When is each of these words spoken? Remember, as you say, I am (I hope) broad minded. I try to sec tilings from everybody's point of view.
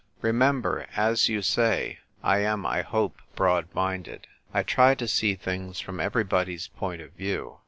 Remember, 0.21 0.87
as 0.95 1.29
you 1.29 1.43
say, 1.43 1.99
I 2.23 2.39
am 2.39 2.65
(I 2.65 2.81
hope) 2.81 3.19
broad 3.35 3.67
minded. 3.75 4.25
I 4.51 4.63
try 4.63 4.95
to 4.95 5.07
sec 5.07 5.43
tilings 5.43 5.79
from 5.79 5.99
everybody's 5.99 6.69
point 6.69 7.03
of 7.03 7.11
view. 7.11 7.59